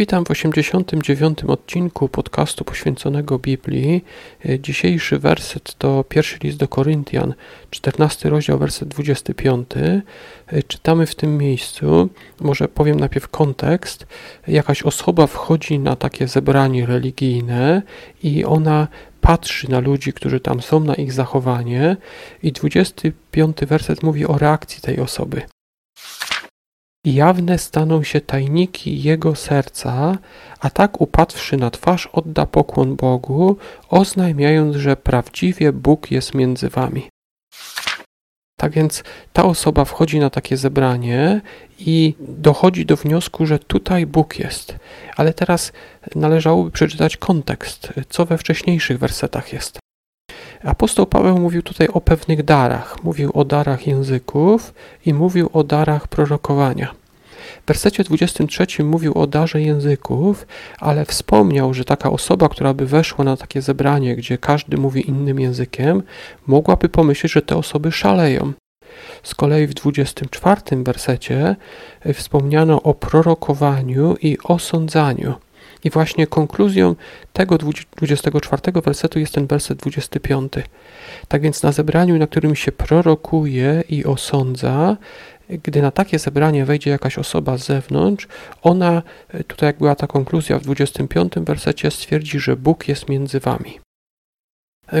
[0.00, 1.44] Witam w 89.
[1.44, 4.04] odcinku podcastu poświęconego Biblii.
[4.48, 7.34] E, dzisiejszy werset to pierwszy list do Koryntian,
[7.70, 9.66] 14 rozdział, werset 25.
[10.46, 12.08] E, czytamy w tym miejscu,
[12.40, 14.06] może powiem najpierw kontekst.
[14.48, 17.82] Jakaś osoba wchodzi na takie zebranie religijne
[18.22, 18.88] i ona
[19.20, 21.96] patrzy na ludzi, którzy tam są, na ich zachowanie
[22.42, 25.42] i 25 werset mówi o reakcji tej osoby.
[27.04, 30.18] Jawne staną się tajniki jego serca,
[30.60, 33.56] a tak upadłszy na twarz odda pokłon Bogu,
[33.88, 37.08] oznajmiając, że prawdziwie Bóg jest między wami.
[38.56, 41.40] Tak więc ta osoba wchodzi na takie zebranie
[41.78, 44.76] i dochodzi do wniosku, że tutaj Bóg jest.
[45.16, 45.72] Ale teraz
[46.14, 49.78] należałoby przeczytać kontekst, co we wcześniejszych wersetach jest.
[50.64, 53.04] Apostoł Paweł mówił tutaj o pewnych darach.
[53.04, 54.74] Mówił o darach języków
[55.06, 56.94] i mówił o darach prorokowania.
[57.64, 60.46] W wersecie 23 mówił o darze języków,
[60.78, 65.40] ale wspomniał, że taka osoba, która by weszła na takie zebranie, gdzie każdy mówi innym
[65.40, 66.02] językiem,
[66.46, 68.52] mogłaby pomyśleć, że te osoby szaleją.
[69.22, 71.56] Z kolei w 24 wersecie
[72.14, 75.34] wspomniano o prorokowaniu i osądzaniu.
[75.84, 76.94] I właśnie konkluzją
[77.32, 80.52] tego 24 wersetu jest ten werset 25.
[81.28, 84.96] Tak więc na zebraniu, na którym się prorokuje i osądza,
[85.50, 88.28] gdy na takie zebranie wejdzie jakaś osoba z zewnątrz,
[88.62, 89.02] ona,
[89.46, 93.80] tutaj jak była ta konkluzja w 25 wersecie, stwierdzi, że Bóg jest między wami.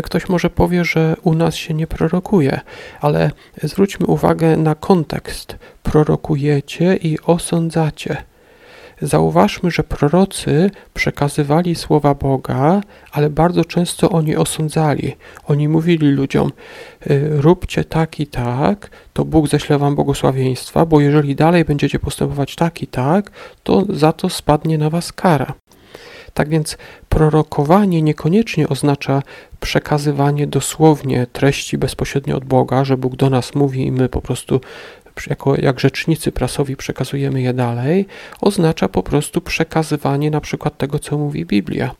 [0.02, 2.60] Ktoś może powie, że u nas się nie prorokuje,
[3.00, 3.30] ale
[3.62, 5.56] zwróćmy uwagę na kontekst.
[5.82, 8.29] Prorokujecie i osądzacie.
[9.02, 12.80] Zauważmy, że prorocy przekazywali słowa Boga,
[13.12, 15.16] ale bardzo często oni osądzali.
[15.46, 16.52] Oni mówili ludziom:
[17.10, 22.56] y, róbcie tak i tak, to Bóg ześle wam błogosławieństwa, bo jeżeli dalej będziecie postępować
[22.56, 23.30] tak i tak,
[23.62, 25.54] to za to spadnie na was kara.
[26.34, 26.78] Tak więc
[27.08, 29.22] prorokowanie niekoniecznie oznacza
[29.60, 34.60] przekazywanie dosłownie treści bezpośrednio od Boga, że Bóg do nas mówi i my po prostu
[35.26, 38.06] jako, jak rzecznicy prasowi przekazujemy je dalej,
[38.40, 41.94] oznacza po prostu przekazywanie na przykład tego, co mówi Biblia.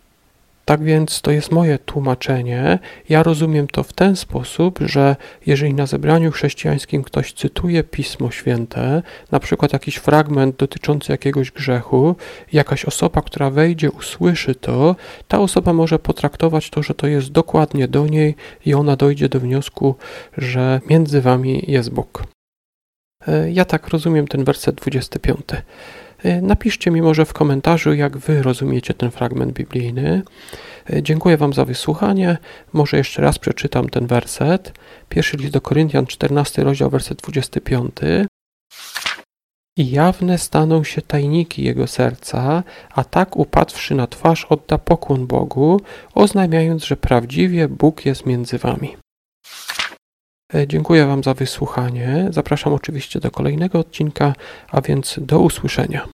[0.71, 2.79] Tak więc to jest moje tłumaczenie.
[3.09, 5.17] Ja rozumiem to w ten sposób, że
[5.47, 12.17] jeżeli na zebraniu chrześcijańskim ktoś cytuje Pismo Święte, na przykład jakiś fragment dotyczący jakiegoś grzechu,
[12.53, 14.97] jakaś osoba, która wejdzie, usłyszy to,
[15.29, 18.35] ta osoba może potraktować to, że to jest dokładnie do niej
[18.67, 19.95] i ona dojdzie do wniosku,
[20.39, 22.23] że między wami jest Bóg.
[23.27, 25.41] E, ja tak rozumiem ten werset 25.
[26.23, 30.23] E, napiszcie mi może w komentarzu, jak wy rozumiecie ten fragment biblijny.
[30.91, 32.39] E, dziękuję Wam za wysłuchanie.
[32.73, 34.73] Może jeszcze raz przeczytam ten werset.
[35.09, 37.97] Pierwszy list do Koryntian, 14 rozdział, werset 25.
[39.77, 42.63] I jawne staną się tajniki jego serca,
[42.95, 45.81] a tak upadłszy na twarz odda pokłon Bogu,
[46.15, 48.97] oznajmiając, że prawdziwie Bóg jest między wami.
[50.55, 52.29] E, dziękuję Wam za wysłuchanie.
[52.31, 54.33] Zapraszam oczywiście do kolejnego odcinka,
[54.71, 56.09] a więc do usłyszenia.